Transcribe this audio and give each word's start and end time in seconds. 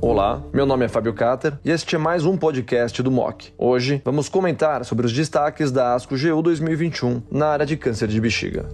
Olá, 0.00 0.42
meu 0.52 0.64
nome 0.64 0.84
é 0.84 0.88
Fábio 0.88 1.12
Cater 1.12 1.58
e 1.64 1.70
este 1.70 1.96
é 1.96 1.98
mais 1.98 2.24
um 2.24 2.36
podcast 2.36 3.02
do 3.02 3.10
MOC. 3.10 3.52
Hoje 3.58 4.00
vamos 4.04 4.28
comentar 4.28 4.84
sobre 4.84 5.04
os 5.04 5.12
destaques 5.12 5.72
da 5.72 5.94
ASCO 5.94 6.16
GU 6.16 6.42
2021 6.42 7.22
na 7.30 7.48
área 7.48 7.66
de 7.66 7.76
câncer 7.76 8.08
de 8.08 8.20
bexiga. 8.20 8.66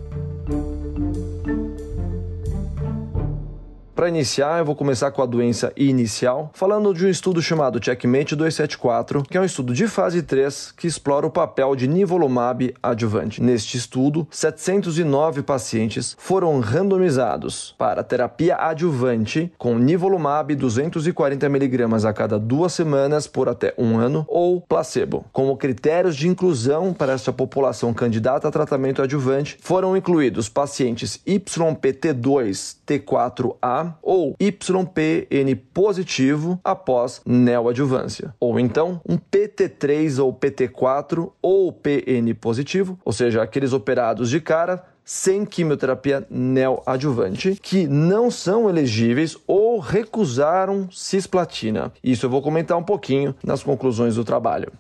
Para 4.03 4.09
iniciar, 4.09 4.59
eu 4.59 4.65
vou 4.65 4.75
começar 4.75 5.13
com 5.13 5.23
a 5.23 5.27
doença 5.27 5.73
inicial, 5.77 6.51
falando 6.55 6.93
de 6.93 7.07
um 7.07 7.09
estudo 7.09 7.41
chamado 7.41 7.79
Checkmate 7.81 8.35
274, 8.35 9.23
que 9.23 9.39
é 9.39 9.41
um 9.41 9.45
estudo 9.45 9.73
de 9.73 9.87
fase 9.87 10.23
3 10.23 10.73
que 10.73 10.89
explora 10.89 11.25
o 11.25 11.31
papel 11.31 11.77
de 11.77 11.87
nivolumab 11.87 12.75
adjuvante. 12.83 13.41
Neste 13.41 13.77
estudo, 13.77 14.27
709 14.29 15.45
pacientes 15.45 16.17
foram 16.19 16.59
randomizados 16.59 17.77
para 17.79 18.03
terapia 18.03 18.57
adjuvante 18.57 19.53
com 19.57 19.79
nivolumab 19.79 20.53
240 20.57 21.47
mg 21.47 22.05
a 22.05 22.13
cada 22.13 22.41
duas 22.41 22.73
semanas 22.73 23.29
por 23.29 23.49
até 23.49 23.73
um 23.79 24.01
ano 24.01 24.25
ou 24.27 24.61
placebo. 24.61 25.27
Como 25.33 25.57
critérios 25.57 26.17
de 26.17 26.27
inclusão 26.27 26.93
para 26.93 27.13
esta 27.13 27.33
população 27.33 27.95
candidata 27.95 28.49
a 28.49 28.51
tratamento 28.51 29.01
adjuvante, 29.01 29.57
foram 29.61 29.97
incluídos 29.97 30.49
pacientes 30.49 31.21
YPT2 31.25 32.79
T4A 32.85 33.92
ou 34.03 34.37
YPN 34.41 35.57
positivo 35.73 36.61
após 36.63 37.21
neoadjuvância, 37.27 38.35
ou 38.39 38.59
então 38.59 39.01
um 39.09 39.17
PT3 39.17 40.23
ou 40.23 40.33
PT4 40.33 41.33
ou 41.41 41.73
PN 41.73 42.35
positivo, 42.41 42.99
ou 43.05 43.13
seja, 43.13 43.43
aqueles 43.43 43.73
operados 43.73 44.31
de 44.31 44.41
cara 44.41 44.92
sem 45.05 45.45
quimioterapia 45.45 46.27
neoadjuvante, 46.31 47.59
que 47.61 47.87
não 47.87 48.31
são 48.31 48.69
elegíveis 48.69 49.37
ou 49.47 49.79
recusaram 49.79 50.89
cisplatina. 50.91 51.93
Isso 52.03 52.27
eu 52.27 52.31
vou 52.31 52.43
comentar 52.43 52.77
um 52.79 52.83
pouquinho 52.83 53.35
nas 53.43 53.63
conclusões 53.63 54.15
do 54.15 54.25
trabalho. 54.25 54.73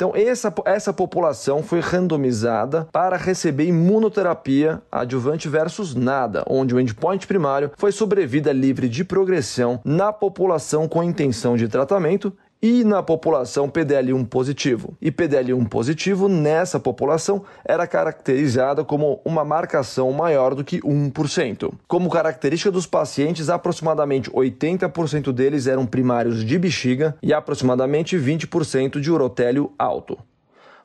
Então, 0.00 0.12
essa, 0.16 0.50
essa 0.64 0.94
população 0.94 1.62
foi 1.62 1.78
randomizada 1.78 2.88
para 2.90 3.18
receber 3.18 3.66
imunoterapia 3.66 4.80
adjuvante 4.90 5.46
versus 5.46 5.94
nada, 5.94 6.42
onde 6.48 6.74
o 6.74 6.80
endpoint 6.80 7.26
primário 7.26 7.70
foi 7.76 7.92
sobrevida 7.92 8.50
livre 8.50 8.88
de 8.88 9.04
progressão 9.04 9.78
na 9.84 10.10
população 10.10 10.88
com 10.88 11.02
intenção 11.02 11.54
de 11.54 11.68
tratamento 11.68 12.32
e 12.62 12.84
na 12.84 13.02
população 13.02 13.68
PDL1 13.68 14.26
positivo. 14.26 14.96
E 15.00 15.10
PDL1 15.10 15.68
positivo 15.68 16.28
nessa 16.28 16.78
população 16.78 17.42
era 17.64 17.86
caracterizada 17.86 18.84
como 18.84 19.20
uma 19.24 19.44
marcação 19.44 20.12
maior 20.12 20.54
do 20.54 20.64
que 20.64 20.80
1%. 20.80 21.72
Como 21.88 22.10
característica 22.10 22.70
dos 22.70 22.86
pacientes, 22.86 23.48
aproximadamente 23.48 24.30
80% 24.30 25.32
deles 25.32 25.66
eram 25.66 25.86
primários 25.86 26.44
de 26.44 26.58
bexiga 26.58 27.16
e 27.22 27.32
aproximadamente 27.32 28.16
20% 28.16 29.00
de 29.00 29.10
urotélio 29.10 29.72
alto 29.78 30.18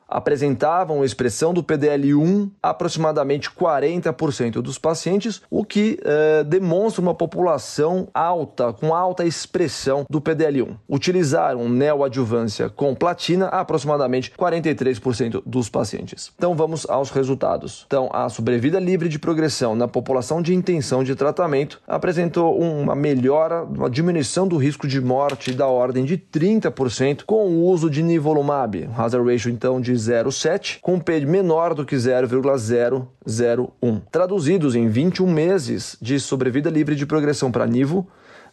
apresentavam 0.08 1.04
expressão 1.04 1.52
do 1.52 1.62
PDL1 1.62 2.50
aproximadamente 2.62 3.50
40% 3.50 4.62
dos 4.62 4.78
pacientes, 4.78 5.42
o 5.50 5.64
que 5.64 5.98
eh, 6.04 6.44
demonstra 6.44 7.02
uma 7.02 7.14
população 7.14 8.08
alta, 8.14 8.72
com 8.72 8.94
alta 8.94 9.24
expressão 9.24 10.04
do 10.08 10.20
PDL1. 10.20 10.76
Utilizaram 10.88 11.68
neoadjuvância 11.68 12.68
com 12.68 12.94
platina 12.94 13.46
aproximadamente 13.46 14.32
43% 14.32 15.42
dos 15.44 15.68
pacientes. 15.68 16.32
Então 16.36 16.54
vamos 16.54 16.88
aos 16.88 17.10
resultados. 17.10 17.84
Então, 17.86 18.08
a 18.12 18.28
sobrevida 18.28 18.78
livre 18.78 19.08
de 19.08 19.18
progressão 19.18 19.74
na 19.74 19.88
população 19.88 20.40
de 20.40 20.54
intenção 20.54 21.02
de 21.02 21.14
tratamento 21.14 21.80
apresentou 21.86 22.58
uma 22.58 22.94
melhora, 22.94 23.64
uma 23.64 23.90
diminuição 23.90 24.46
do 24.46 24.56
risco 24.56 24.86
de 24.86 25.00
morte 25.00 25.52
da 25.52 25.66
ordem 25.66 26.04
de 26.04 26.16
30% 26.18 27.24
com 27.26 27.46
o 27.46 27.64
uso 27.64 27.90
de 27.90 28.02
nivolumab, 28.02 28.88
hazard 28.96 29.30
ratio 29.30 29.50
então 29.50 29.80
de 29.80 29.95
0,7, 29.96 30.78
com 30.80 31.00
P 31.00 31.26
menor 31.26 31.74
do 31.74 31.84
que 31.84 31.96
0,001. 31.96 34.00
Traduzidos 34.10 34.74
em 34.74 34.88
21 34.88 35.30
meses 35.30 35.96
de 36.00 36.18
sobrevida 36.20 36.70
livre 36.70 36.94
de 36.94 37.06
progressão 37.06 37.50
para 37.50 37.66
nivo, 37.66 38.06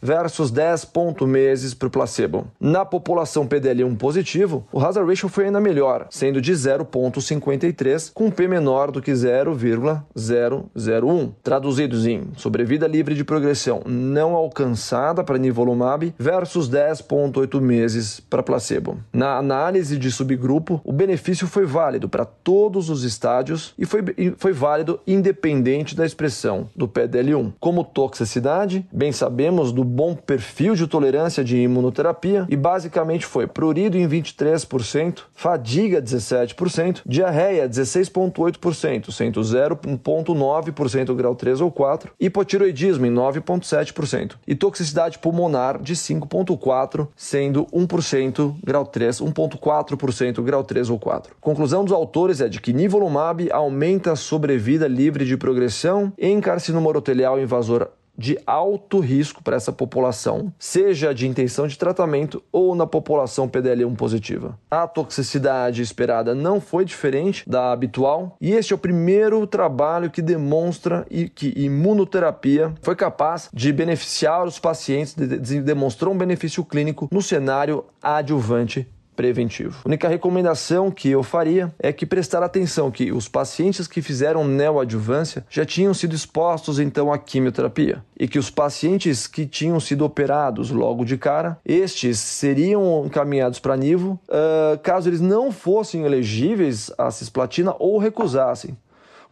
versus 0.03 0.51
10 0.51 0.85
ponto 0.85 1.25
meses 1.25 1.73
para 1.73 1.87
o 1.87 1.91
placebo. 1.91 2.45
Na 2.59 2.83
população 2.83 3.47
PDL1 3.47 3.97
positivo, 3.97 4.67
o 4.71 4.79
hazard 4.79 5.09
ratio 5.09 5.29
foi 5.29 5.45
ainda 5.45 5.61
melhor, 5.61 6.07
sendo 6.09 6.41
de 6.41 6.51
0,53, 6.51 8.11
com 8.13 8.29
P 8.29 8.47
menor 8.47 8.91
do 8.91 9.01
que 9.01 9.15
0,001. 9.15 11.31
Traduzidos 11.41 12.05
em 12.05 12.27
sobrevida 12.35 12.85
livre 12.85 13.15
de 13.15 13.23
progressão 13.23 13.81
não 13.85 14.35
alcançada 14.35 15.23
para 15.23 15.37
nivolumab 15.37 16.13
versus 16.19 16.69
10,8 16.69 17.61
meses 17.61 18.19
para 18.19 18.43
placebo. 18.43 18.97
Na 19.13 19.37
análise 19.37 19.97
de 19.97 20.11
subgrupo, 20.11 20.81
o 20.83 20.91
benefício 20.91 21.47
foi 21.47 21.65
válido 21.65 22.09
para 22.09 22.25
todos 22.25 22.89
os 22.89 23.05
estádios 23.05 23.73
e 23.77 23.85
foi, 23.85 24.03
foi 24.37 24.51
válido 24.51 24.99
independente 25.07 25.95
da 25.95 26.05
expressão 26.05 26.67
do 26.75 26.87
PDL1. 26.87 27.53
Como 27.59 27.85
toxicidade, 27.85 28.83
bem 28.91 29.11
sabemos 29.11 29.71
do 29.71 29.92
bom 29.93 30.15
perfil 30.15 30.73
de 30.73 30.87
tolerância 30.87 31.43
de 31.43 31.57
imunoterapia 31.57 32.47
e 32.49 32.55
basicamente 32.55 33.27
foi 33.27 33.45
prurido 33.45 33.95
em 33.95 34.09
23%, 34.09 35.19
fadiga 35.35 36.01
17%, 36.01 37.01
diarreia 37.05 37.69
16,8%, 37.69 39.11
sendo 39.11 39.39
0,9% 39.39 41.15
grau 41.15 41.35
3 41.35 41.61
ou 41.61 41.71
4, 41.71 42.11
hipotiroidismo 42.19 43.05
em 43.05 43.13
9,7% 43.13 44.33
e 44.47 44.55
toxicidade 44.55 45.19
pulmonar 45.19 45.79
de 45.79 45.93
5,4%, 45.93 47.07
sendo 47.15 47.65
1% 47.67 48.55
grau 48.63 48.85
3, 48.85 49.21
1,4% 49.21 50.41
grau 50.41 50.63
3 50.63 50.89
ou 50.89 50.97
4. 50.97 51.35
Conclusão 51.39 51.83
dos 51.83 51.93
autores 51.93 52.41
é 52.41 52.49
de 52.49 52.59
que 52.59 52.73
nivolumab 52.73 53.47
aumenta 53.51 54.13
a 54.13 54.15
sobrevida 54.15 54.87
livre 54.87 55.23
de 55.23 55.37
progressão 55.37 56.11
em 56.17 56.41
carcinoma 56.41 56.89
urotelial 56.89 57.39
invasor 57.39 57.89
de 58.17 58.39
alto 58.45 58.99
risco 58.99 59.43
para 59.43 59.55
essa 59.55 59.71
população, 59.71 60.53
seja 60.59 61.13
de 61.13 61.27
intenção 61.27 61.67
de 61.67 61.77
tratamento 61.77 62.43
ou 62.51 62.75
na 62.75 62.85
população 62.85 63.49
PDL1 63.49 63.95
positiva. 63.95 64.57
A 64.69 64.87
toxicidade 64.87 65.81
esperada 65.81 66.35
não 66.35 66.61
foi 66.61 66.85
diferente 66.85 67.47
da 67.47 67.71
habitual, 67.71 68.37
e 68.39 68.51
este 68.51 68.73
é 68.73 68.75
o 68.75 68.79
primeiro 68.79 69.45
trabalho 69.47 70.11
que 70.11 70.21
demonstra 70.21 71.05
que 71.35 71.53
imunoterapia 71.55 72.73
foi 72.81 72.95
capaz 72.95 73.49
de 73.53 73.71
beneficiar 73.71 74.45
os 74.45 74.59
pacientes, 74.59 75.15
demonstrou 75.15 76.13
um 76.13 76.17
benefício 76.17 76.63
clínico 76.63 77.07
no 77.11 77.21
cenário 77.21 77.85
adjuvante 78.01 78.87
preventivo. 79.15 79.79
A 79.83 79.87
única 79.87 80.07
recomendação 80.07 80.91
que 80.91 81.09
eu 81.09 81.23
faria 81.23 81.73
é 81.79 81.91
que 81.91 82.05
prestar 82.05 82.43
atenção 82.43 82.91
que 82.91 83.11
os 83.11 83.27
pacientes 83.27 83.87
que 83.87 84.01
fizeram 84.01 84.47
neoadjuvância 84.47 85.45
já 85.49 85.65
tinham 85.65 85.93
sido 85.93 86.15
expostos 86.15 86.79
então 86.79 87.11
à 87.11 87.17
quimioterapia 87.17 88.03
e 88.19 88.27
que 88.27 88.39
os 88.39 88.49
pacientes 88.49 89.27
que 89.27 89.45
tinham 89.45 89.79
sido 89.79 90.05
operados 90.05 90.69
logo 90.71 91.03
de 91.03 91.17
cara, 91.17 91.57
estes 91.65 92.19
seriam 92.19 93.05
encaminhados 93.05 93.59
para 93.59 93.77
nivo 93.77 94.19
uh, 94.29 94.77
caso 94.81 95.09
eles 95.09 95.21
não 95.21 95.51
fossem 95.51 96.05
elegíveis 96.05 96.91
à 96.97 97.09
cisplatina 97.11 97.75
ou 97.79 97.97
recusassem. 97.97 98.77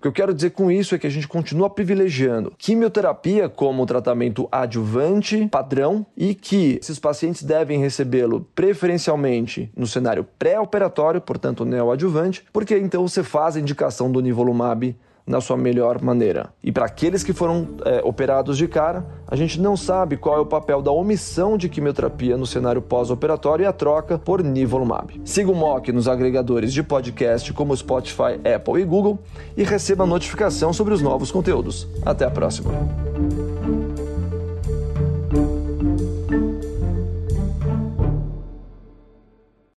O 0.01 0.05
que 0.05 0.07
eu 0.07 0.13
quero 0.13 0.33
dizer 0.33 0.49
com 0.49 0.71
isso 0.71 0.95
é 0.95 0.97
que 0.97 1.05
a 1.05 1.11
gente 1.11 1.27
continua 1.27 1.69
privilegiando 1.69 2.51
quimioterapia 2.57 3.47
como 3.47 3.85
tratamento 3.85 4.49
adjuvante 4.51 5.47
padrão 5.47 6.03
e 6.17 6.33
que 6.33 6.79
esses 6.81 6.97
pacientes 6.97 7.43
devem 7.43 7.79
recebê-lo 7.79 8.47
preferencialmente 8.55 9.71
no 9.77 9.85
cenário 9.85 10.25
pré-operatório, 10.39 11.21
portanto 11.21 11.63
neoadjuvante, 11.65 12.43
porque 12.51 12.75
então 12.79 13.07
você 13.07 13.21
faz 13.21 13.55
a 13.55 13.59
indicação 13.59 14.11
do 14.11 14.21
nivolumab 14.21 14.97
na 15.31 15.39
sua 15.39 15.55
melhor 15.55 16.01
maneira. 16.01 16.49
E 16.61 16.71
para 16.71 16.85
aqueles 16.85 17.23
que 17.23 17.31
foram 17.31 17.69
é, 17.85 18.01
operados 18.03 18.57
de 18.57 18.67
cara, 18.67 19.05
a 19.27 19.35
gente 19.35 19.59
não 19.59 19.77
sabe 19.77 20.17
qual 20.17 20.37
é 20.37 20.39
o 20.39 20.45
papel 20.45 20.81
da 20.81 20.91
omissão 20.91 21.57
de 21.57 21.69
quimioterapia 21.69 22.35
no 22.35 22.45
cenário 22.45 22.81
pós-operatório 22.81 23.63
e 23.63 23.65
a 23.65 23.71
troca 23.71 24.19
por 24.19 24.43
nivolumab. 24.43 25.21
Siga 25.23 25.49
o 25.49 25.55
MOC 25.55 25.91
nos 25.93 26.07
agregadores 26.07 26.73
de 26.73 26.83
podcast 26.83 27.53
como 27.53 27.75
Spotify, 27.75 28.39
Apple 28.53 28.81
e 28.81 28.85
Google 28.85 29.17
e 29.55 29.63
receba 29.63 30.05
notificação 30.05 30.73
sobre 30.73 30.93
os 30.93 31.01
novos 31.01 31.31
conteúdos. 31.31 31.87
Até 32.05 32.25
a 32.25 32.29
próxima! 32.29 32.71